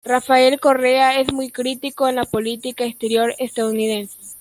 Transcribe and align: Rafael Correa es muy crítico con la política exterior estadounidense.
Rafael 0.03 0.59
Correa 0.59 1.19
es 1.19 1.31
muy 1.31 1.51
crítico 1.51 2.05
con 2.05 2.15
la 2.15 2.23
política 2.23 2.85
exterior 2.85 3.35
estadounidense. 3.37 4.17